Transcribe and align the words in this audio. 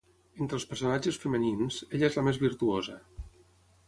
Entre 0.43 0.55
els 0.59 0.63
personatges 0.69 1.19
femenins, 1.25 1.77
ella 1.97 2.09
és 2.13 2.17
la 2.21 2.23
més 2.29 2.39
virtuosa. 2.45 2.97